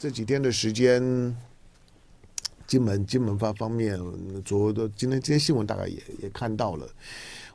[0.00, 0.98] 这几天的时间，
[2.66, 4.00] 金门金门方方面，
[4.42, 6.88] 昨的今天今天新闻大概也也看到了，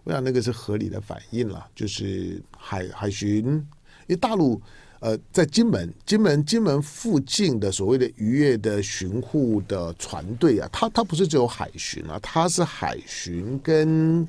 [0.04, 3.66] 我想那个是合理的反应了，就是海海巡，因
[4.10, 4.62] 为大陆
[5.00, 14.28] 呃在金门金门金门附近的所谓的渔业的巡护的船队啊，它它不是只有海巡啊，它是海巡跟。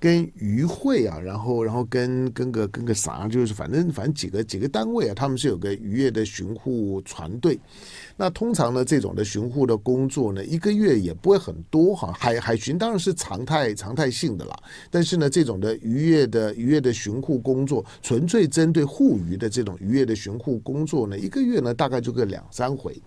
[0.00, 7.60] 跟渔会啊，然后然后跟跟个跟个啥，就是反正反正几个几个单位啊，他们是有个渔业的巡护船队。
[8.16, 12.10] 那通常呢，这种的巡护的工作呢，一个月也不会很多哈。
[12.18, 14.58] 海海巡当然是常态常态性的啦，
[14.90, 22.98] 但是呢，这种的渔业的渔业的巡护工作，纯粹针对护渔的这种渔业的巡护工作呢，一个月呢大概就个两三回。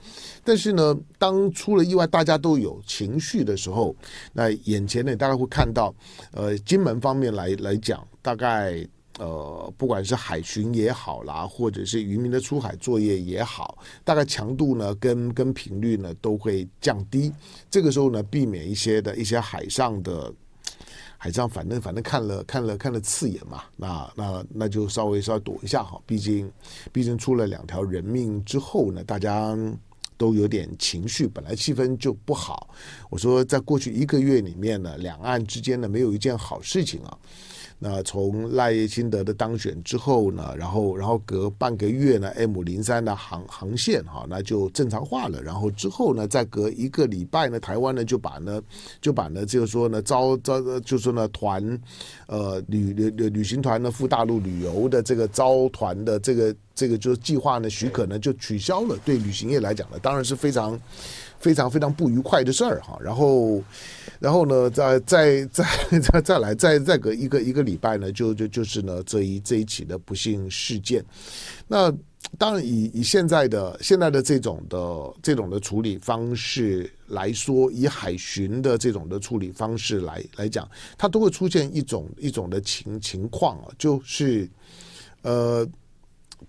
[0.43, 3.95] 但是呢，当出了意外，大家都有情绪的时候，
[4.33, 5.93] 那眼前呢，大家会看到，
[6.31, 8.85] 呃，金门方面来来讲，大概。
[9.19, 17.31] 呃，不管是海巡也好啦，或者是渔民的出海作业也好，大概强度呢跟跟频率呢都会降低。
[17.69, 20.33] 这个时候呢，避免一些的一些海上的
[21.15, 26.01] 海上，反正反正看了看了看了刺眼嘛，那那那就稍微稍微躲一下哈。
[26.07, 26.51] 毕竟
[26.91, 29.55] 毕竟出了两条人命之后呢，大家
[30.17, 32.69] 都有点情绪，本来气氛就不好。
[33.09, 37.17] 我说，在过去一个月里面呢，两岸之间呢没有一件好事情啊。
[37.79, 45.41] 那从赖清德的当选之后呢，然后然后隔半个月呢，M 零三的航航线哈，那就正常化了。
[45.41, 48.61] 然后之后呢，再隔一个礼拜呢，台湾呢就把呢
[49.01, 51.77] 就把呢就是说呢招招就是说呢团
[52.27, 58.97] 呃旅旅旅旅行团呢赴大陆旅游的这个招团的这个这个就是计划呢许可呢就取消了。
[59.05, 60.79] 对旅行业来讲呢，当然是非常。
[61.39, 63.61] 非常非常不愉快的事儿哈，然后，
[64.17, 65.65] 然后呢，再再再
[65.99, 71.03] 再再来再再隔一个一个礼拜呢，就就就是呢这一这一起的不幸事件。
[71.67, 71.93] 那
[72.37, 80.65] 当然以以现在的现在的这种的这种的处理方式来说，以海巡的这种的处理方式来来讲，
[80.97, 84.49] 它都会出现一种一种的情情况啊，就是
[85.23, 85.67] 呃。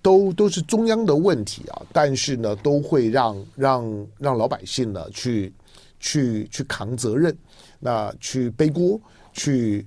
[0.02, 5.52] 都都是中央的问题啊，但是呢，都会让让让老百姓呢去
[6.00, 7.36] 去去扛责任，
[7.80, 9.00] 那去背锅，
[9.32, 9.86] 去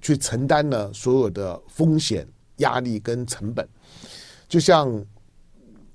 [0.00, 3.66] 去承担呢所有的风险、压力跟成本，
[4.48, 5.04] 就像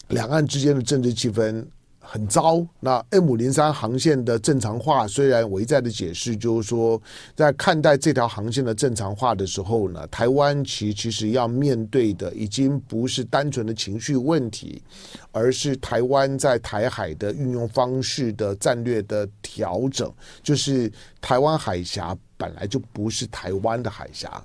[0.10, 1.66] 两岸之间的政治气氛。
[2.12, 2.62] 很糟。
[2.82, 7.02] 那 M 零三航线的正常化，虽然我一再的解释，就是说，
[7.38, 14.84] 在看待这条航线的正常化的时候呢，台湾其其实要面对的已经不是单纯的情绪问题，
[15.32, 20.14] 而是台湾在台海的运用方式的战略的调整。
[20.44, 20.92] 就是
[21.22, 24.44] 台湾海峡本来就不是台湾的海峡，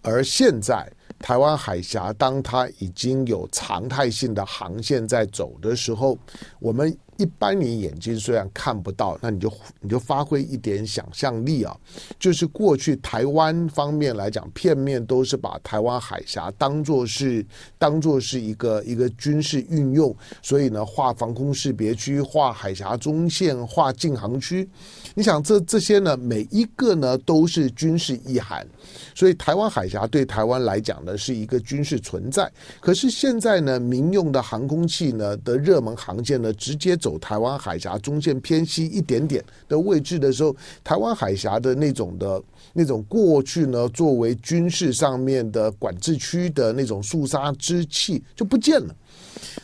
[0.00, 0.90] 而现在。
[1.18, 6.18] 台湾海峡，当它已经有常态性的航线在走的时候，
[6.58, 6.96] 我们。
[7.16, 9.50] 一般你眼睛虽然看不到，那你就
[9.80, 11.74] 你就发挥一点想象力啊，
[12.18, 17.42] 就是过去台湾方面来讲，片面都是把台湾海峡当作是
[17.78, 24.68] 当作是一个一个军事运用，所以呢，划防空识别区，划海峡中线，划禁航区。
[25.14, 28.66] 你想这这些呢，每一个呢都是军事意涵，
[29.14, 32.52] 所以台湾海峡对台湾来讲呢是一个军事存在。
[32.78, 36.94] 可是现在呢，民用的航空器呢的热门航线呢，直接。
[37.06, 48.96] 走台湾海峡中线偏西一点点的位置的时候，台湾海峡的那种的那种过去呢，作为军事上面的管制区的那种肃杀之气就不见了。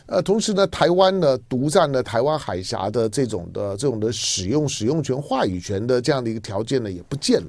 [0.05, 7.47] 呃，同时呢，台湾呢独占了台湾海峡的这种的这种的使用使用权、话语权的这样的一个条件呢也不见了。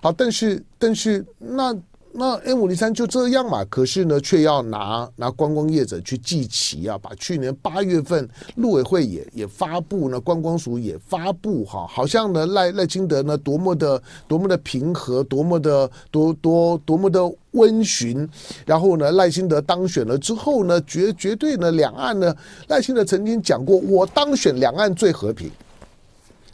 [0.00, 1.76] 好，但是但是那。
[2.18, 18.26] 那 M 零三就这样嘛，可是呢，却要拿拿观光业者去祭旗啊，把去年八月份陆委会也也发布呢，观光署也发布哈，好像呢赖赖清德呢多么的多么的平和，多么的多多多么的温驯，
[18.64, 22.34] 然后呢赖清德当选了之后呢，绝绝对呢两岸呢
[22.68, 25.50] 赖清德曾经讲过，我当选两岸最和平，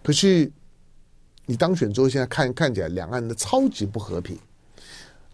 [0.02, 0.50] 可是
[1.46, 4.36] 你当选之后，现在看看起来两岸的超级不和平。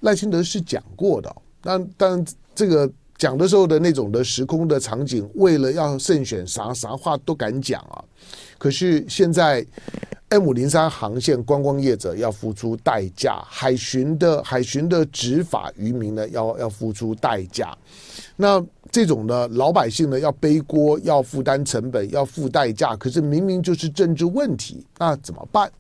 [0.01, 8.05] 赖清德是讲过的，但但这个讲的时候的那种的时空的场景，为了要胜选，啥啥话都敢讲啊。
[8.59, 9.65] 可是现在
[10.29, 17.77] M 零三航线观光业者要付出代价，海巡的海巡的执法渔民呢要要付出代价。
[18.37, 22.95] 那这种的老百姓呢要背锅，要负担成本，要付代价。
[22.95, 25.71] 可是明明就是政治问题，那怎么办？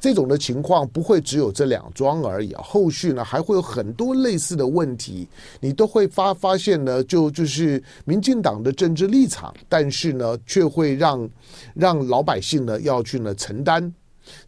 [0.00, 5.28] 这种的情况不会只有这两桩而已啊，后续呢还会有很多类似的问题，
[5.60, 11.28] 你都会发发现呢，就就是民进党的政治立场，但是呢却会让
[11.74, 13.92] 让老百姓呢要去呢承担。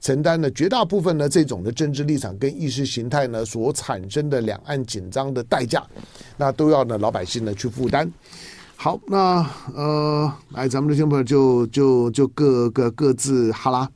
[0.00, 5.87] 承担了绝大部分的这种的政治立场跟意识形态呢所产生的两岸紧张的代价，
[6.38, 8.11] 那都要呢老百姓呢去负担。
[8.75, 13.87] 好，那呃，来咱们的听众朋友就就就各个各自哈啦，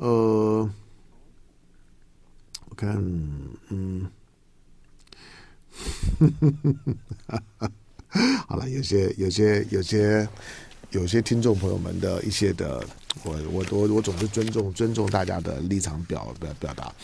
[0.00, 0.70] 呃，
[2.68, 2.96] 我看
[3.68, 4.08] 嗯，
[8.48, 10.26] 好了，有些有些有些
[10.90, 12.82] 有些听众朋友们的一些的。
[13.24, 16.94] 我我我我总是尊重尊重大家的立场表表表达。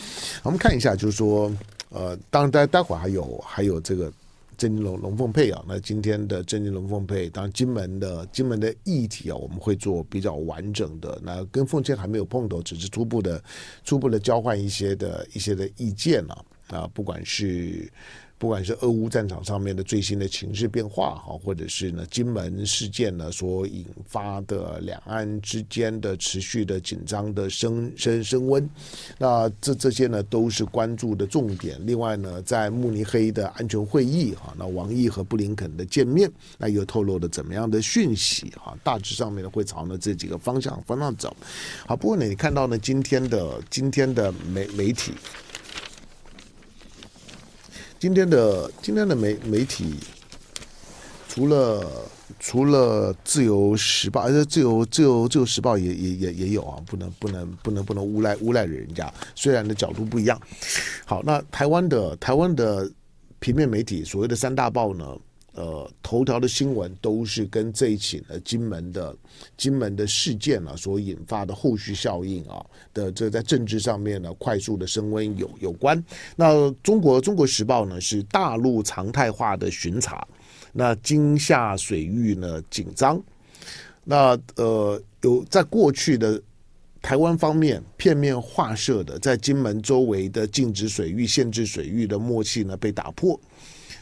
[0.45, 1.53] 我们看一下，就是说，
[1.89, 4.11] 呃，当然待待会儿还有还有这个
[4.57, 5.65] 正金龙龙凤配啊。
[5.67, 11.19] 那今天的正金龙凤配，当然金门的金门的议题啊，我们会做比较完整的。
[11.23, 13.43] 那跟凤千还没有碰头，只是初步的
[13.85, 17.91] 初步的交换一些的一些的意见啊啊，不管是。
[18.39, 28.69] 不管是俄乌战场上面的最新的情势变化哈，或者是呢金门事件呢所引发的两岸之间的持续的紧张的升升升温，
[29.17, 31.79] 那这这些呢都是关注的重点。
[31.87, 38.77] 另外呢，在慕尼黑的安全会议哈，那王毅和布林肯的见面，那又透露了怎么样的讯息哈？
[38.85, 41.35] 大致上面呢会朝呢这几个方向方向走。
[41.87, 45.13] 好，不过呢，你看到呢今天的今天的媒媒体。
[47.99, 49.95] 今天的今天的媒媒体，
[51.29, 51.83] 除了
[52.39, 60.39] 除了自由时报，而且自由自由自由时报也也也也有啊，不能不能不能不能诬赖诬赖人家，虽然的角度不一样。
[61.07, 62.91] 好，那台湾的台湾的
[63.39, 65.17] 平面媒体，所谓的三大报呢？
[65.57, 69.17] 呃，头条的新闻都是跟这一起呢金门的
[69.57, 72.63] 金门的事件啊所引发的后续效应啊
[72.93, 76.05] 的这在政治上面呢快速的升温有有关。
[76.37, 80.29] 那中国中国时报呢是大陆常态化的巡查，
[80.75, 83.19] 那金厦水域呢紧张。
[84.05, 86.39] 那呃有在过去的
[87.01, 93.41] 台湾方面片面划设的在金门周围的禁止水域、限制水域的默契呢被打破。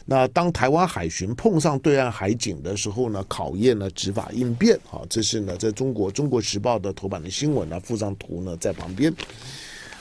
[0.07, 4.79] 那当台湾海巡碰上对岸海警的时候呢，考验了执法应变。
[4.91, 9.11] 啊，这是呢，在中国《中国时报》的头版的新闻呢，附上图呢在旁边。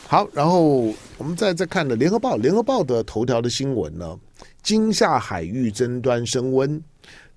[0.07, 4.15] 好，然后我们再再看呢《联合报》，《联合报》的头条的新闻呢，
[4.63, 6.79] 金厦海域争端升温，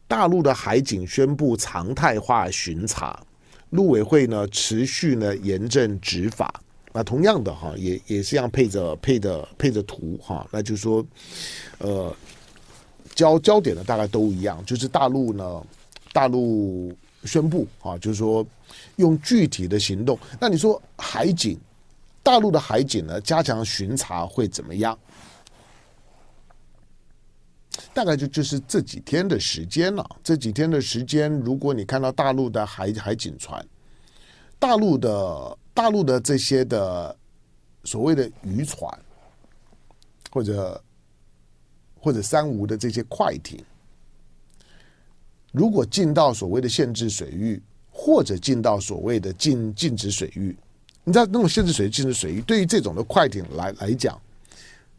[0.05, 3.17] 大陆的海警宣布常态化巡查，
[3.69, 6.53] 陆委会呢持续呢严正执法。
[6.91, 11.05] 那同样的哈，也也是一样配着配着配着图哈，那就是说，
[11.77, 12.13] 呃。
[13.17, 15.65] 焦焦点呢，大概都一样，就是大陆呢，
[16.13, 18.45] 大陆宣布啊，就是说
[18.97, 20.17] 用具体的行动。
[20.39, 21.59] 那你说海警，
[22.21, 24.95] 大陆的海警呢，加强巡查会怎么样？
[27.91, 30.07] 大概就就是这几天的时间了。
[30.23, 33.65] 这几天的时间，如果你看到大陆的海海警船，
[34.59, 37.17] 大陆的大陆的这些的
[37.83, 38.95] 所谓的渔船，
[40.29, 40.79] 或者。
[41.99, 43.63] 或者三无的这些快艇，
[45.51, 47.61] 如果进到所谓的限制水域，
[47.91, 50.55] 或者进到所谓的禁禁止水域，
[51.03, 54.19] 你知道那种限制水域、禁止水域，对于这种的快艇来来讲，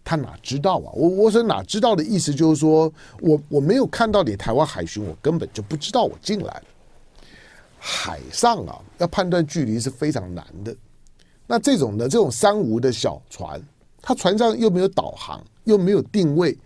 [0.02, 0.90] 他哪知道啊？
[0.94, 6.62] 我我说哪知道的意思就是说，我我没有看到你台湾海巡，我根本就不知道我进来了。
[7.78, 10.74] 海上啊，要判断距离是非常难的。
[11.46, 13.62] 那这种的这种三无的小船，
[14.02, 16.58] 它船上又没有导航，又没有定位。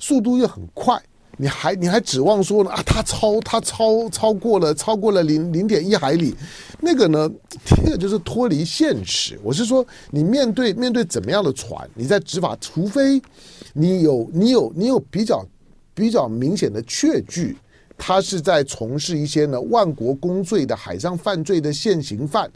[0.00, 1.00] 速度又很快，
[1.36, 2.82] 你还你还指望说呢啊？
[2.84, 6.34] 它超它超超过了超过了零零点一海里，
[6.80, 7.30] 那个呢，
[7.64, 9.38] 这个就是脱离现实。
[9.42, 13.20] 我是说，你面对面对怎么样的船，你在执法，除非
[13.72, 15.44] 你有你有你有比较
[15.94, 17.56] 比较明显的确据。
[17.98, 22.50] 他是在从事一些呢万国公罪的海上犯罪的现行犯，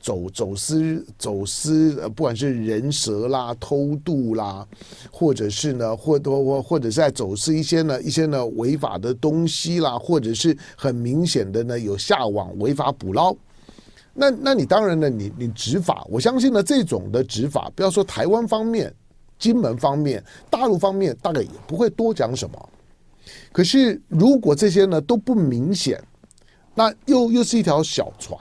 [0.00, 4.66] 走走私走私呃，不管是人蛇啦、偷渡啦，
[5.10, 13.34] 或者是呢或或或者是在走私一些呢一些呢违法的东西啦，或者是很明显的呢有下网违法捕捞，
[14.12, 18.92] 那那你当然呢你你执法，我相信呢这种的执法，不要说台湾方面、
[19.38, 22.68] 金门方面、大陆方面，大概也不会多讲什么。
[23.52, 26.02] 可是，如果这些呢都不明显，
[26.74, 28.38] 那又又是一条小船，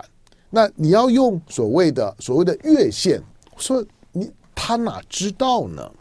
[0.50, 3.22] 那你要用所谓的所谓的越线，
[3.58, 5.92] 说你他哪知道呢？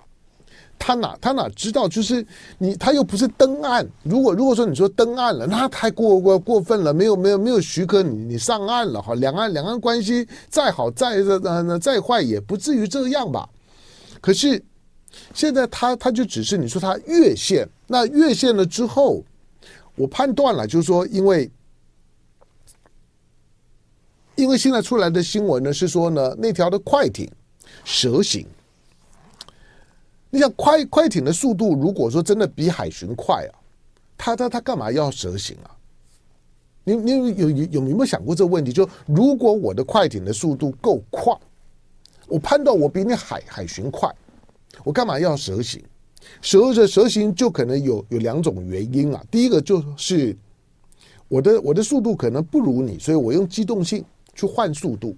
[0.78, 1.88] 他哪他哪知道？
[1.88, 2.24] 就是
[2.58, 3.88] 你他又不是登岸。
[4.02, 9.14] 如果如果说你说登岸了，那太过过过分了，没有没有没有许可你你上岸了哈。
[9.14, 13.48] 两岸两岸关系再好再呃再坏也不至于这样吧？
[14.20, 14.62] 可是
[15.35, 19.23] 现在他他就只是你说他越线，那越线了之后，
[19.94, 21.50] 我判断了，就是说因为
[24.35, 27.30] 因为现在出来的新闻呢是说呢那条的快艇
[27.85, 28.46] 蛇形。
[30.28, 33.52] 你想快快艇的速度，如果说真的比海巡快啊，
[34.18, 35.70] 他他他干嘛要蛇行啊？
[36.85, 38.73] 你你有有有有没有想过这个问题？
[38.73, 41.32] 就如果我的快艇的速度够快，
[42.26, 44.14] 我判断我比你海海巡快，
[44.85, 45.83] 我干嘛要蛇行？
[46.42, 49.25] 蛇的蛇行就可能有有两种原因啊。
[49.30, 50.37] 第一个就是
[51.28, 54.04] 我的我的速度可能不如你，所以我用机动性
[54.35, 55.16] 去换速度，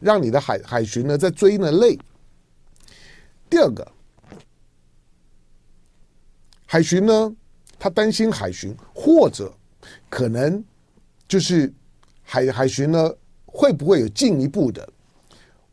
[0.00, 1.98] 让你的海海巡呢在追呢累。
[3.50, 3.86] 第二个。
[6.70, 7.34] 海巡呢，
[7.78, 9.50] 他担心海巡，或者
[10.10, 10.62] 可能
[11.26, 11.72] 就是
[12.22, 13.10] 海海巡呢
[13.46, 14.86] 会不会有进一步的？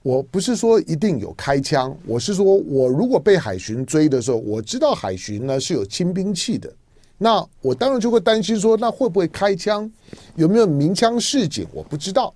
[0.05, 6.71] 我不是说一定有开枪，我是说我如果被海巡追的时候，我知道海巡呢是有轻兵器的，
[7.17, 9.91] 那我当然就会担心说，那会不会开枪？
[10.35, 11.65] 有没有鸣枪示警？
[11.73, 12.31] 我不知道，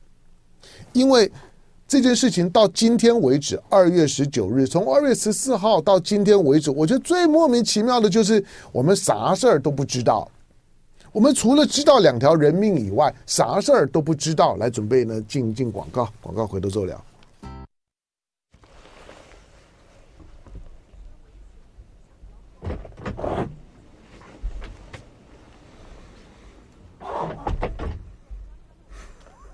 [0.94, 1.32] 因为。
[1.88, 10.30] 这件事情到今天为止，二月十九日，从二月十四号到今天为止，我觉得最莫名其妙的就是我们啥事儿都不知道。
[11.12, 14.56] 我们除了知道两条人命以外，啥事儿都不知道。
[14.58, 17.04] 来准备呢，进进广告，广告回头再聊。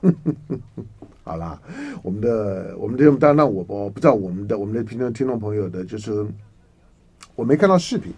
[1.23, 1.59] 好啦，
[2.03, 6.25] 我们的我们这当然那我我不知道我们的我们的听众听众朋友的，就是
[7.35, 8.13] 我没看到视频，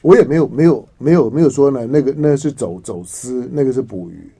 [0.00, 4.30] 我也没有没有没有没有说呢，那个那是走走私，那个是捕鱼。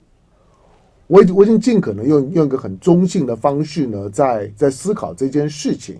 [1.08, 5.98] 我已经我已经尽可能用用一个很中性的方式呢，在在思考这件事情。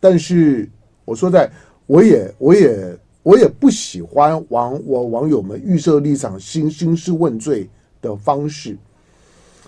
[0.00, 0.68] 但是
[1.04, 1.50] 我说在，
[1.86, 7.68] 我也我也我也不喜欢网我网友们预设立场、兴兴师问罪
[8.00, 8.76] 的方式。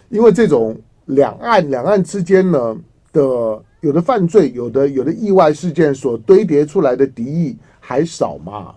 [0.08, 2.76] 因为这种两岸两岸之间呢
[3.12, 8.74] 的有的犯罪，有的有的意外事件所堆叠出来的敌意还少吗？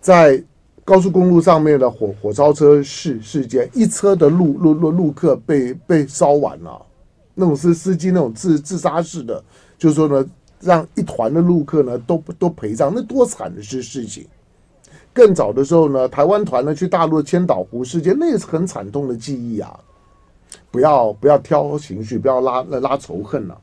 [0.00, 0.42] 在
[0.84, 6.80] 高速公路上面的火火烧车事事件，一车的路路路路客被被烧完了，
[7.34, 9.44] 那种是司机那种自自杀式的，
[9.76, 10.26] 就是说呢，
[10.60, 14.26] 让一团的路客呢都都陪葬，那多惨的事事情。
[15.18, 19.76] 更早的时候呢，台湾团呢去大陆的千岛湖事件，那也是很惨痛的记忆啊。
[20.70, 23.60] 不要不要挑情绪，不要拉拉仇恨了。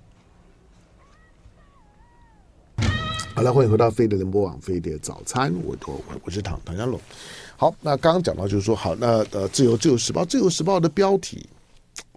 [3.33, 6.99] 好了，欢迎回到飞碟联播网飞碟早餐，我我我是唐唐湘龙。
[7.55, 11.47] 好，那刚刚讲到就是说，好，那呃，自由自由时报自由时报的标题，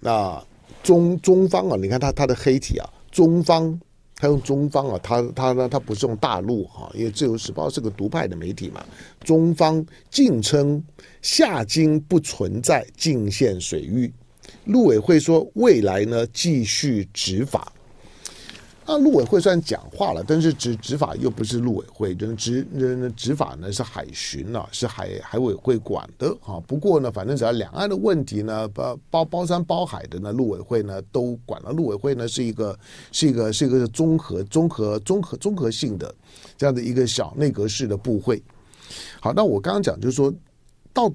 [0.00, 0.36] 那
[0.82, 3.78] 中中方啊，你看他他的黑体啊，中方
[4.18, 8.84] 他用中方啊，他他呢他不是用大陆哈，因为自由时报是个独派的媒体嘛，
[9.20, 10.82] 中方竟称
[11.22, 14.12] 夏金不存在禁限水域。
[14.64, 17.72] 陆委会说未来呢继续执法，
[18.90, 22.66] 那陆委会虽然讲话了，但是执执法又不是陆委会，就执
[23.14, 26.58] 执法呢是海巡啊，是海海委会管的啊。
[26.66, 31.70] 不过呢，反正只要两岸的问题呢，包包包山包海的呢，陆委会呢都管了。
[31.70, 32.78] 陆委会呢是一个
[33.12, 36.14] 是一个是一个综合综合综合综合性的
[36.56, 38.42] 这样的一个小内阁式的部会。
[39.20, 40.32] 好，那我刚刚讲就是说
[40.94, 41.12] 到。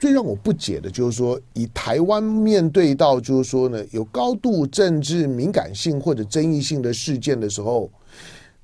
[0.00, 7.90] 最让我不解的就是说，以台湾面对到就是说呢，有高度政治敏感性或者争议性的事件的时候，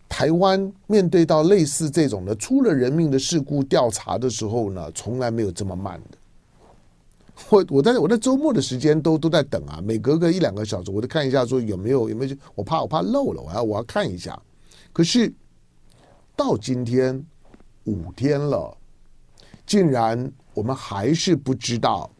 [0.08, 6.16] 台湾面对到类似这种的出了人命的事故调查的时候呢，从来没有这么慢的。
[7.50, 14.40] 我我在我在周末的时间都都在等啊，每隔个一两个小时，我都看一下说有没有有没有，我怕我怕漏了，我要我要看一下。
[14.90, 15.30] 可是
[16.34, 17.22] 到今天
[17.84, 18.74] 五天了，
[19.66, 20.32] 竟然。
[20.56, 22.10] 我们还是不知道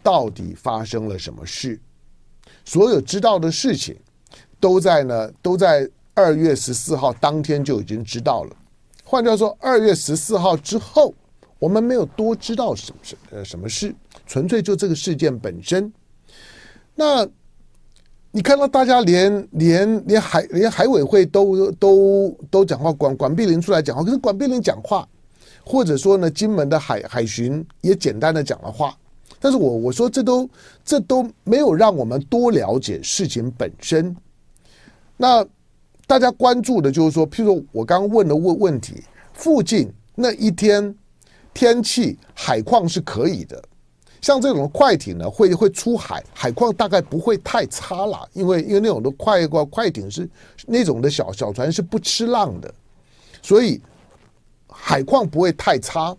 [0.00, 1.78] 到底发生了什么事，
[2.64, 3.96] 所有知道的事情
[4.60, 8.56] 都在呢，都在二月十四号当天就已经知道了。
[9.02, 11.12] 换句话说，二月十四号之后，
[11.58, 13.92] 我们没有多知道什么什呃什么事，
[14.24, 15.92] 纯粹就这个事件本身。
[16.94, 17.26] 那
[18.30, 25.08] 你看到大家连连连海连海委会都都都讲话，管管碧玲出来讲话，可是管碧玲讲话。
[25.70, 28.92] 或者说呢，金门的海海巡也简单的讲了话，
[29.38, 30.50] 但是我我说这都
[30.84, 34.16] 这都没有让我们多了解事情本身。
[35.16, 35.46] 那
[36.08, 39.00] 大家关注的就是说，譬如说我刚刚问的问问题，
[39.32, 40.92] 附近那一天
[41.54, 43.62] 天气海况是可以的，
[44.20, 50.28] 像这种快艇呢会会出海，海况大概不会太差了，因为因为那种的快快艇是
[50.66, 52.74] 那种的小小船是不吃浪的，
[53.40, 53.80] 所以
[54.72, 56.16] 海况不会太差。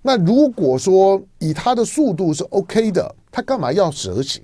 [0.00, 4.42] 那如果说以它的速度是 OK 的，它干嘛要蛇行？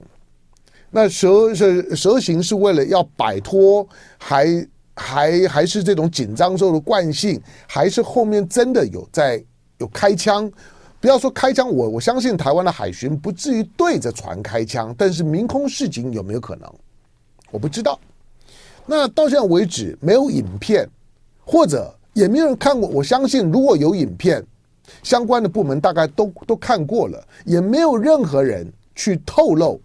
[0.90, 9.45] 那蛇是蛇行是为了要摆脱，还还还是这种紧张时候的惯性，还是后面真的有在
[9.78, 10.50] 有开枪？
[11.00, 16.73] 不要说开枪，我我相信台湾的海巡不至于对着船开枪，但是明空示警有没有可能？
[17.50, 17.99] 我不知道。
[18.87, 20.88] 那到现在为止没有影片，
[21.45, 22.88] 或者也没有人看过。
[22.88, 24.45] 我相信如果有影片。
[25.03, 29.79] 相关的部门大概都都看过了，也没有任何人去透露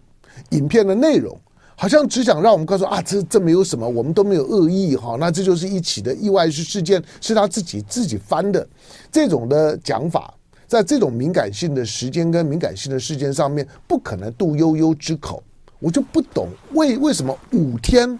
[0.52, 1.38] 影片的内容，
[1.76, 8.66] 好像只想让我们告诉啊，这这没有什么，我们都没有恶意哈，那这就是一起的意外事事件，是他自己自己翻的，
[9.12, 10.32] 这种的讲法，
[10.66, 15.42] 在这种敏感性的时间跟敏感性的事件上面，不可能杜悠悠之口，
[15.80, 18.18] 我就不懂为为什么五天，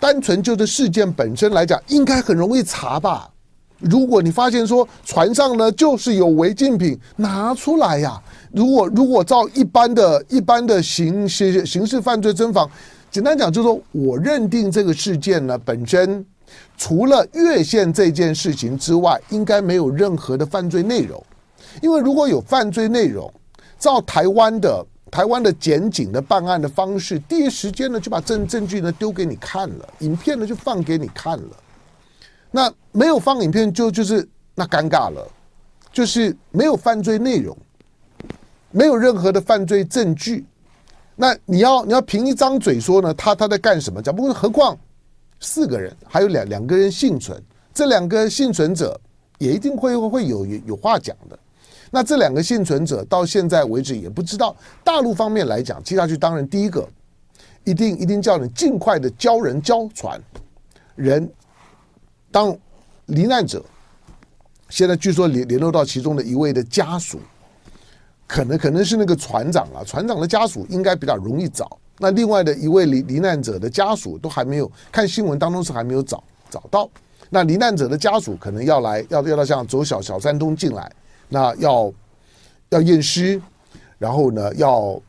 [0.00, 3.28] 单纯就这事件本身来讲，应该很容易查吧。
[3.78, 8.20] 如果你发现说船上呢就是有违禁品，拿出来呀。
[8.52, 12.68] 如果如果照一般的一般的刑刑刑事犯罪侦防，
[13.10, 16.24] 简单讲就是说我认定这个事件呢本身
[16.76, 21.22] 除了越线这件事情之外，应该没有任何的犯罪内容。
[21.80, 23.32] 因为如果有犯罪内容，
[23.78, 31.56] 照台湾的台湾的检警的办案的方式，第一时间呢就把证证据呢丢给你看了，影片呢就放给你看了。
[32.50, 35.26] 那没有放影片就就是那尴尬了，
[35.92, 37.56] 就是没有犯罪内容，
[38.70, 40.44] 没有任何的犯罪证据。
[41.14, 43.12] 那你要你要凭一张嘴说呢？
[43.14, 44.00] 他他在干什么？
[44.00, 44.78] 讲不过，何况
[45.40, 47.42] 四个人还有两两个人幸存，
[47.74, 48.98] 这两个幸存者
[49.38, 51.38] 也一定会会有有有话讲的。
[51.90, 54.54] 那这两个幸存者到现在为止也不知道。
[54.84, 56.88] 大陆方面来讲，接下去当然第一个
[57.64, 60.20] 一定一定叫你尽快的交人交船
[60.94, 61.30] 人。
[62.30, 62.56] 当
[63.06, 63.64] 罹难者
[64.68, 67.18] 现在据说联联络到其中的一位的家属，
[68.26, 71.78] 可能可能是那个船长啊，船长的家属应该比较容易找。
[71.98, 76.88] 那另外的一位罹罹难者的家属都还没有看新闻当中是还没有找找到。
[77.30, 80.90] 那罹难者的家属可能要来要要到像走小小山东进来，
[81.28, 81.92] 那要
[82.70, 83.40] 要验尸，
[83.98, 85.02] 然后呢要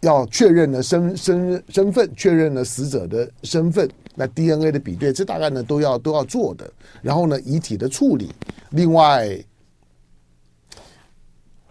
[0.00, 3.88] 要确认了身身身份，确认了死者的身份。
[4.14, 6.70] 那 DNA 的比对，这大概呢都要都要做的。
[7.00, 8.30] 然后呢，遗体的处理。
[8.70, 9.42] 另外，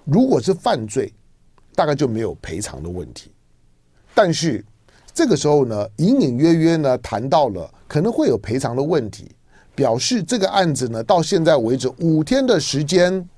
[0.06, 1.14] 如果是犯罪，
[1.76, 3.32] 大概就没有赔偿的问题。
[4.16, 4.66] 但是
[5.14, 9.30] 这个时候呢，隐隐约约呢谈到了可能会有赔偿的问题，
[9.76, 13.30] 表示这个案子呢到现在为止五天的时间，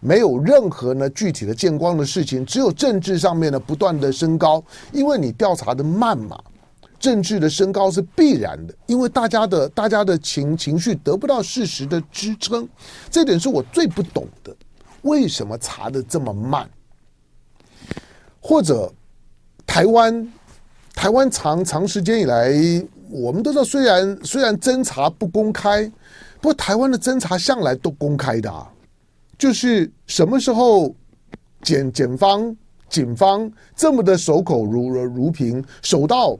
[0.00, 6.38] 没有任何呢具体的见光的事情，只有政治上面呢不断的升高，因为你调查的慢嘛。
[7.00, 12.68] 政治的升高是必然的，因为大家的大家的情情绪得不到事实的支撑，
[13.08, 14.52] 这点是我最不懂的。
[15.02, 16.68] 为什么查的这么慢？
[18.40, 18.92] 或者
[19.64, 20.32] 台湾
[20.92, 22.52] 台湾长长时间以来，
[23.08, 25.84] 我们都知道，虽然虽然侦查不公开，
[26.40, 28.68] 不过台湾的侦查向来都公开的啊，
[29.38, 30.94] 就是什么时候
[31.62, 32.54] 检检方
[32.88, 36.36] 警方这么的守口如如瓶，守到。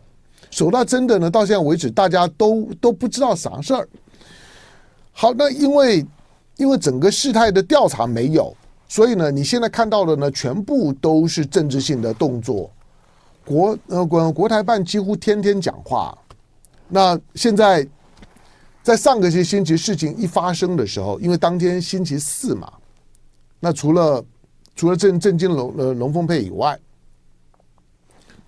[0.50, 3.86] 守到真的呢，到现在为止，大家都都不知道啥事儿。
[5.12, 6.06] 好，那因为
[6.56, 8.56] 因为整个事态的调查没有，
[8.88, 12.70] 所以呢，你现在看到的呢，全部都是政治性的动作。
[13.44, 16.16] 国呃国国台办几乎天天讲话。
[16.88, 17.86] 那现在
[18.82, 22.72] 在上个星星期事情一发生的时候，因为当天星期四嘛，
[23.60, 24.24] 那除了
[24.74, 26.78] 除了郑郑金龙呃龙凤配以外。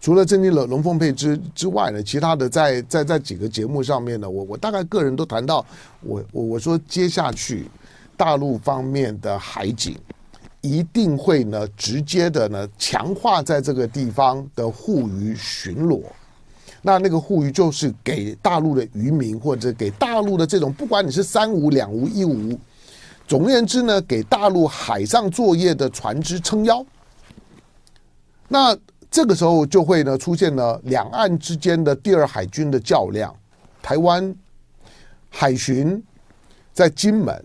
[0.03, 5.63] 除了震惊了龙凤配之之外呢，其他的在在在几个节目上面呢，我我大概个人都谈到，
[6.01, 7.67] 我我我说接下去
[8.17, 9.99] 大陆方面的海警
[10.63, 16.01] 一定会呢直接的呢强化在这个地方的护渔巡逻，
[16.81, 22.59] 那那个护渔就是给大陆的渔民或者给大陆的这种不管你是三无两无一无，
[23.31, 26.85] 总而言之呢，给大陆海上作业的船只撑腰，
[28.49, 28.77] 那。
[29.13, 33.35] 这个时候就会呢出现了两岸之间的第二海军的较量，
[33.83, 34.33] 台湾
[35.29, 36.01] 海巡
[36.73, 37.45] 在金门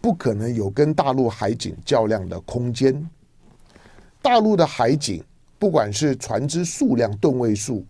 [0.00, 3.06] 不可能有跟大陆海警较量的空间，
[4.22, 5.22] 大陆的海警
[5.58, 7.84] 不管是船只数量吨位数，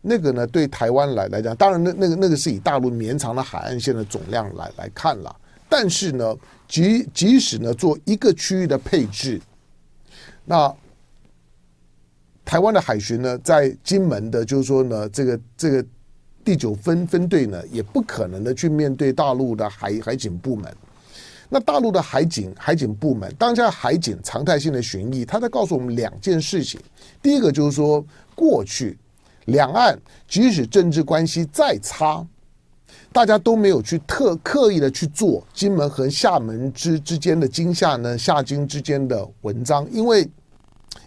[0.00, 5.36] 那个呢，对台湾来来讲，当然那那个那个是以大陆绵长的海岸线的总量来来看了。
[5.72, 6.36] 但是呢，
[6.68, 9.40] 即即使呢做一个区域的配置，
[10.44, 10.70] 那
[12.44, 15.82] 台湾的海巡呢，在金门的，就是说呢，这个这个
[16.44, 20.76] 第九分分队呢，也不可能的去面对大陆的海海警部门。
[21.48, 26.78] 那大陆的海警海警部门，当下海警常态性的巡弋，他在告诉我们两件事情。
[27.22, 28.04] 第一个就是说，
[28.34, 28.98] 过去
[29.46, 32.26] 两岸即使政治关系再差，
[33.12, 40.22] 大家都没有去特刻意的去做金门和厦门之之间的金厦呢厦金之间的文章，因为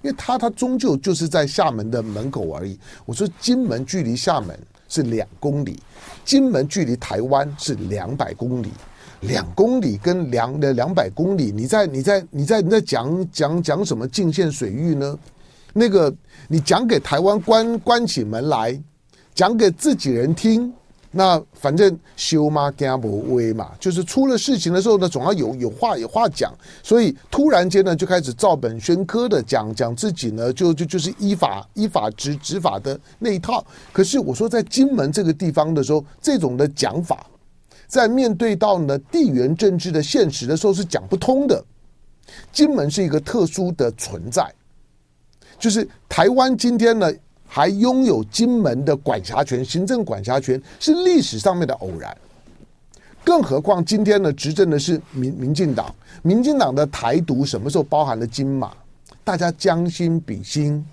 [0.02, 2.80] 因为他他终究就是在厦门的门口而已。
[3.06, 5.80] 我说金门距离厦门是两公里，
[6.24, 8.70] 金门距离台湾是两百公里。
[9.22, 15.18] 两公里跟两的两百公里，你在你在你在你在讲讲讲什么禁限水域呢？
[15.74, 16.13] 那个
[16.48, 18.80] 你讲给台湾关关起门来，
[19.34, 20.72] 讲给自己人听，
[21.17, 33.65] 那反正修嘛干不威嘛，就是出了事情的时候呢，总要有有话有话讲，所以突然间呢就开始照本宣科的讲讲自己呢，就就就是依法依法执执法的那一套。
[33.93, 37.25] 可是我说在金门这个地方的时候，这种的讲法。
[37.88, 41.63] 在面对到呢地缘政治的现实的时候是讲不通的。
[42.51, 44.51] 金门是一个特殊的存在，
[45.60, 47.10] 就是台湾今天呢
[47.56, 52.13] 还拥有金门的管辖权，行政管辖权是历史上面的偶然。
[53.24, 58.74] 更何况今天呢执政的是民民进党，民进党的台独什么时候包含了金马？
[59.24, 60.86] 大家将心比心，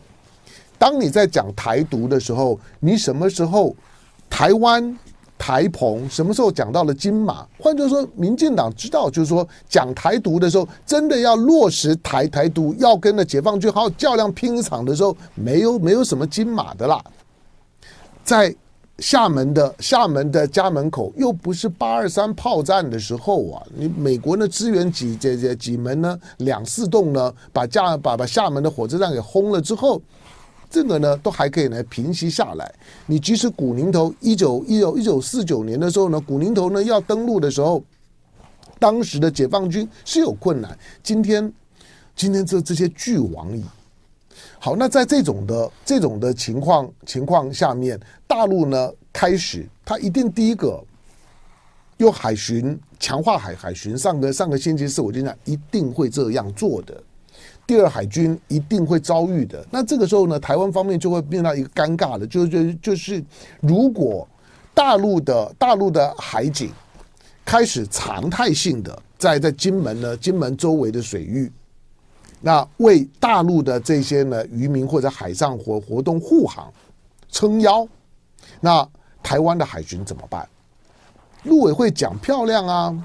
[0.79, 3.75] 当你在讲台独的时候，你什么时候
[4.31, 4.97] 台湾？
[5.43, 7.45] 台澎什么时候讲到了金马？
[7.59, 17.03] 换句话说，民进党知道，就是说讲台独的时候，真的要落实台台独，要跟着解放军好好较量拼一场的时候，没有没有什么金马的啦。
[18.23, 18.55] 在
[19.01, 23.61] 厦门的厦门的家门口，又不是八二三炮战的时候啊！
[23.75, 26.17] 你美国呢支援几几几几门呢？
[26.37, 30.01] 两四栋呢，把家把把厦门的火车站给轰了之后。
[30.73, 32.75] 这个呢，都还可以来平息下来。
[33.05, 37.85] 你即使古宁头一九一九一九四九年的时候呢，古宁头呢要登陆的时候，
[38.79, 40.77] 当时的解放军是有困难。
[41.03, 41.53] 今天，
[42.17, 43.63] 今天这这些俱往矣。
[44.59, 50.83] 好，那在这种的这种的情况情况下面，大陆呢开始，他一定第一个
[51.99, 53.99] 用海巡强化海海巡。
[53.99, 56.99] 上个上个星期四我就讲，一定会这样做的。
[57.73, 59.67] 第二海军一定会遭遇的。
[59.71, 63.25] 那这个时候呢，台湾方面就会变到一个尴尬的，就就就是，
[63.63, 64.29] 如果
[64.75, 66.71] 大陆的大陆的海警
[67.47, 71.51] 开始常态性的在在金门呢，金门周围的水域，
[72.43, 76.71] 那为大陆的这些呢渔民或者海上活活动护航
[77.31, 77.89] 撑腰，
[78.61, 78.87] 那
[79.23, 80.47] 台湾的海军怎么办？
[81.45, 83.05] 陆委会讲漂亮啊。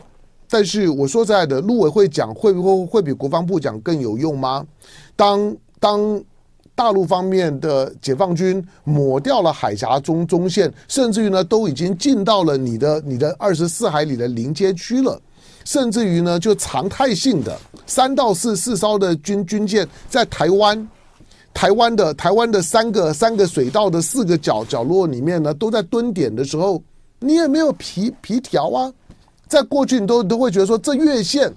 [0.50, 4.66] 但是我说实在的，陆委会讲会不会会比国防部讲更有用吗？
[5.16, 6.24] 当当
[6.74, 15.20] 大陆方面的解放军抹掉了海峡中中线，甚至于呢都已经进到了你的你的二十四海里的临街区了，
[15.66, 20.88] 甚至于呢就常态性的三到四四艘的军军舰在台湾
[21.52, 26.82] 台湾的台湾的三个三个水道的四个角角落里面呢都在蹲点的时候，
[27.20, 28.94] 你也没有皮皮条啊。
[29.48, 31.52] 在过去，你都都会觉得说这越线，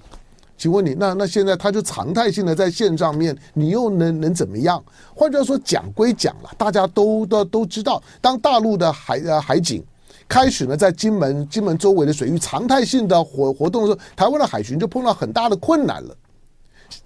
[0.57, 4.83] 请问你那那现在他就常态性的在线上面，你又能能怎么样？
[5.13, 9.83] 换句话说，讲归讲了，大家都都都知道，当大陆的海呃海警
[10.27, 16.15] 开始呢在金门金门周围的水域常态性的活活动的时候，台湾的海巡就碰到很大的困难了，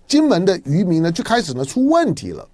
[0.08, 2.48] 金门的渔民呢就开始呢出问题了。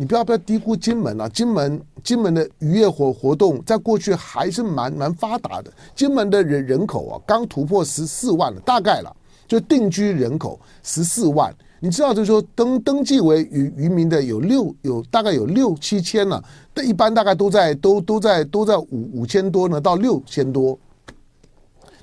[0.00, 1.28] 你不要不要低估金门啊！
[1.28, 5.70] 金门金门的渔业活活动在过去还是蛮蛮发达的。
[5.94, 9.14] 金门的人人口啊，刚突破十四万了，大概了，
[9.46, 11.54] 就定居人口十四万。
[11.80, 20.78] 你知道，就是说登登记为渔渔民的有六有大概有六七千了，但一般大概都在都都在都在五五千多呢到六千多。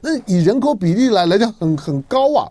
[0.01, 2.47] 那以人口比例来来讲，很很高啊。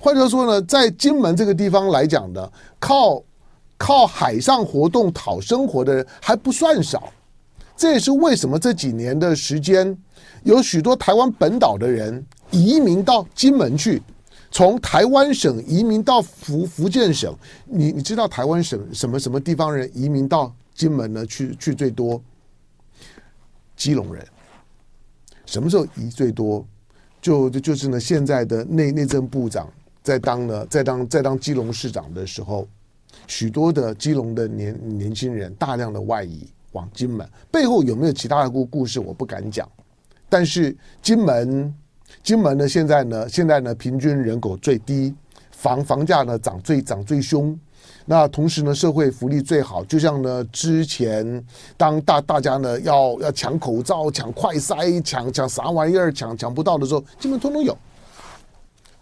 [0.00, 3.22] 换句话说呢，在金门这个地方来讲的，靠。
[3.76, 7.12] 靠海上活动讨生活的人还不算少，
[7.76, 9.96] 这也是为什么这几年的时间，
[10.44, 14.00] 有许多台湾本岛的人移民到金门去，
[14.50, 17.36] 从台湾省移民到福福建省。
[17.66, 21.26] 你你知道台湾省什么什么地方人移民到金门呢？
[21.26, 22.22] 去去最多，
[23.76, 24.24] 基隆人。
[25.46, 26.64] 什么时候移最多？
[27.20, 29.68] 就就就是呢，现在的内内政部长
[30.02, 32.66] 在当呢，在当在当基隆市长的时候。
[33.26, 39.68] 许多的基隆的年年轻人大量的外移往金门，背后有没有其他的故故事，我不敢讲。
[40.28, 41.72] 但是金门，
[42.22, 45.14] 金门呢，现在呢，现在呢，平均人口最低，
[45.50, 47.56] 房房价呢涨最涨最凶。
[48.06, 51.42] 那同时呢，社会福利最好，就像呢之前
[51.76, 57.76] 当大大家呢要要抢口罩、抢快筛、抢抢啥玩意儿抢抢不到的时候，金门通通有。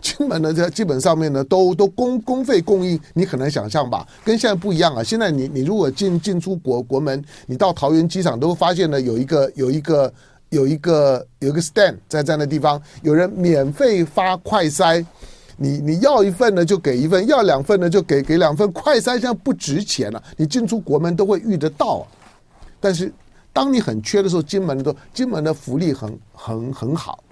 [0.02, 4.06] 金门呢，这基本上面呢都都公公费供应，你很难想象吧？
[4.24, 5.02] 跟现在不一样啊！
[5.02, 10.12] 现在你你如果进进出国国门，你到桃园机场都会发现呢有一个有一个
[10.50, 15.04] 有一个有一个 stand 在在那地方，有人免费发快筛。
[15.56, 18.70] 你你要一份呢就给一份，要两份呢就给给两份。
[18.72, 22.04] 快筛现在不值钱了，你进出国门都会遇得到。
[22.80, 23.12] 但是
[23.52, 27.22] 当你很缺的时候，金门的金门的福利很很很好，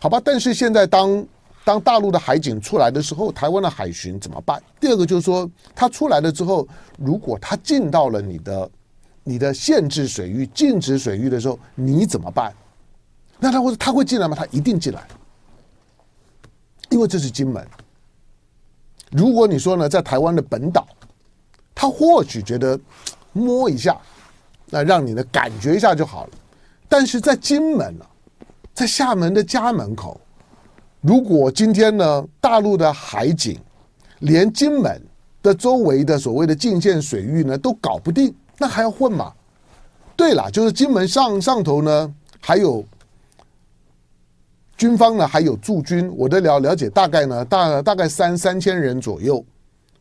[0.00, 0.20] 好吧？
[0.22, 1.24] 但是现在当
[1.64, 4.62] 当大陆的海警出来的时候，台湾的海巡怎么办？
[4.80, 6.66] 第二个就是说，他出来了之后，
[6.96, 8.70] 如果他进到了你的
[9.22, 12.54] 你的限制水域、禁止水域的时候，你怎么办？
[13.38, 14.34] 那他会他会进来吗？
[14.34, 15.06] 他一定进来。
[16.88, 17.66] 因为这是金门。
[19.10, 20.88] 如果你说呢，在台湾的本岛，
[21.74, 22.80] 他或许觉得
[23.32, 23.96] 摸一下，
[24.66, 26.30] 那让你呢感觉一下就好了。
[26.88, 28.06] 但是在金门呢，
[28.72, 30.18] 在厦门的家门口，
[31.00, 33.58] 如果今天呢，大陆的海警
[34.20, 35.00] 连金门
[35.42, 39.32] 的周围的所谓的禁限水域呢都搞不定，那还要混吗？
[40.16, 42.84] 对了，就是金门上上头呢还有。
[44.76, 49.44] 军方呢还有驻军，我的了了解大概呢大大概三三千人左右。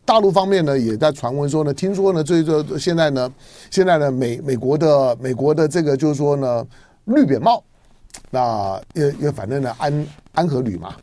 [0.06, 3.34] 大陆方面呢也在传闻说呢，听说呢这这现在呢
[3.72, 6.64] 现在呢美美国的美国的这个就是说呢
[7.06, 7.64] 绿扁帽，
[8.30, 10.96] 那因因为反正呢安安和旅嘛。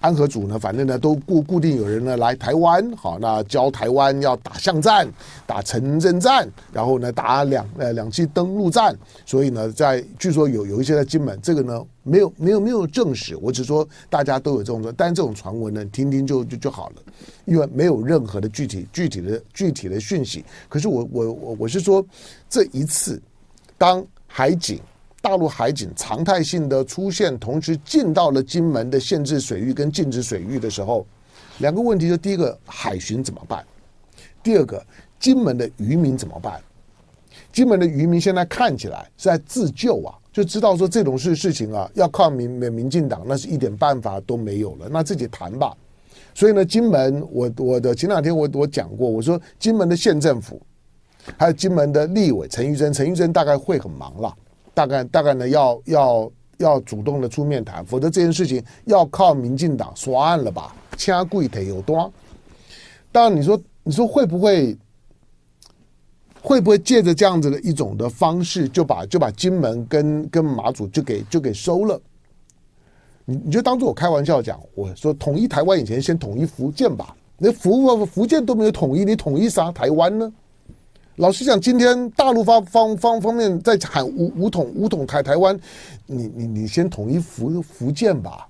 [0.00, 5.08] 安和组呢，反正呢都固固定有人呢来台湾，好，那教台湾要打巷战、
[5.46, 8.92] 打城镇战，然后呢打两呃两栖登陆战，
[9.24, 16.96] 所以呢在据说有有一些在金门，这个呢没有没有没有证实，我只说大家都有这种，但这种传闻呢听听就就就好了，
[17.44, 20.44] 因为没有任何的具体具体的具体的讯息。
[20.68, 22.04] 可是我我我我是说
[22.50, 23.22] 这一次
[23.78, 24.80] 当海警。
[25.22, 31.06] 大陆海警常态性的出现，同时进到了金门的限制水域跟禁止水域的时候，
[31.58, 33.64] 两个问题：就第一个，海巡怎么办？
[34.42, 34.84] 第二个，
[35.20, 36.60] 金门的渔民怎么办？
[37.52, 45.72] 金门的渔民现在看起来是在自救啊，就知道说这种事事情啊，要靠民民民进党，那是一点办法都没有了，那自己谈吧。
[46.34, 50.60] 所以呢，金门，我我的前两天我我讲过，我说金门的县政府，
[51.38, 54.36] 还有金门的立委陈玉珍，陈玉珍大概会很忙了。
[54.74, 60.74] 大概大概呢，要要要主动的出面谈，否则这件事情要靠民进党刷案了吧？
[60.96, 62.12] 掐柜台有多？
[63.10, 64.76] 当然，你说你说会不会
[66.40, 72.00] 会不会借着这样子的一种的方式，就把就把金门跟跟马祖就给就给收了？
[73.24, 80.32] 你你就当做我开玩笑讲，我说统一台湾以前先统一福建吧，那福福建都没有统一，你统一啥台湾呢？
[81.16, 85.58] 老实讲，今天大陆方方方方面在喊武武统五统台台湾，
[86.06, 88.48] 你你你先统一福福建吧。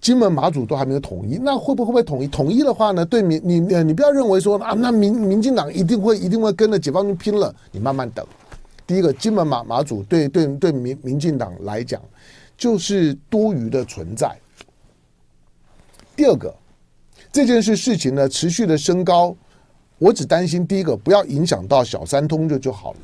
[0.00, 2.28] 金门马祖都还没有统一，那会不会会统一？
[2.28, 3.04] 统一的话呢？
[3.04, 7.54] 对民你你你不要认为说啊，那民民进党一定会一定会跟着解放军拼了。
[7.72, 8.26] 你慢慢等。
[8.86, 12.00] 第一个，金门马马祖对对对民民进党来讲
[12.56, 14.34] 就是多余的存在。
[16.16, 16.54] 第二个，
[17.30, 19.36] 这件事事情呢持续的升高。
[19.98, 23.00] 我只担心第一个不要影响到小三通就就好了。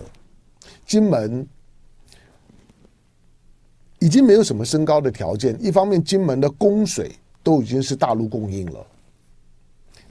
[0.87, 1.45] 金门
[3.99, 7.11] 已经没有什么升高的条件，一方面金门的供水
[7.43, 8.87] 都已经是大陆供应了。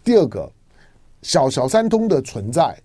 [0.04, 0.52] 第二个，
[1.22, 2.78] 小小三通的存在，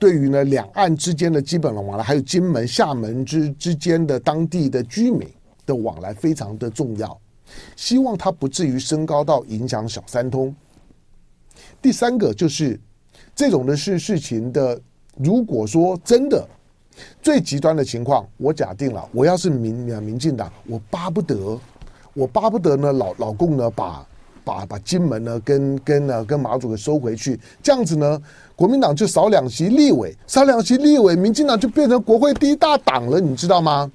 [0.00, 5.28] 对于呢两岸之间的基本的往来，还有金门、厦门之之间的当地的居民
[5.64, 7.16] 的往来非常的重要。
[7.76, 10.52] 希望它不至于升高到影响小三通。
[11.80, 12.80] 第三个就是。
[13.34, 14.80] 这种的事事情的，
[15.16, 16.46] 如果说真的
[17.20, 21.58] 最极端的情况，我假定了，我要是民民进党，我巴不得，
[22.12, 24.06] 我巴不得呢，老老共呢，把
[24.44, 28.22] 把把金门呢跟跟呢跟马祖给收回去，这样子呢，
[28.54, 33.90] 国民党就少两席立委，少两席立委，民进党就变成国会第一大党了，你知道吗？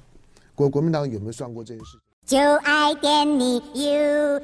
[0.54, 1.96] 国国民党有没有算过这件事？
[2.26, 4.40] 就爱点你 UFO